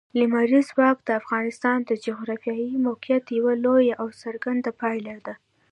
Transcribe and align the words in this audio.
لمریز 0.19 0.67
ځواک 0.73 0.97
د 1.03 1.09
افغانستان 1.21 1.77
د 1.85 1.91
جغرافیایي 2.05 2.75
موقیعت 2.87 3.25
یوه 3.39 3.53
لویه 3.65 3.95
او 4.01 4.07
څرګنده 4.21 4.71
پایله 4.81 5.15
ده. 5.25 5.33